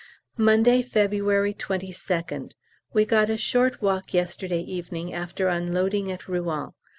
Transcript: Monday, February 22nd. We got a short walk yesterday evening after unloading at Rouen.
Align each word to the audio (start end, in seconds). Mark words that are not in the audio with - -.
Monday, 0.39 0.81
February 0.81 1.53
22nd. 1.53 2.53
We 2.91 3.05
got 3.05 3.29
a 3.29 3.37
short 3.37 3.83
walk 3.83 4.15
yesterday 4.15 4.61
evening 4.61 5.13
after 5.13 5.47
unloading 5.47 6.11
at 6.11 6.27
Rouen. 6.27 6.71